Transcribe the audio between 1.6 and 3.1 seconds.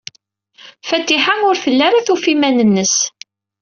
telli tufa iman-nnes.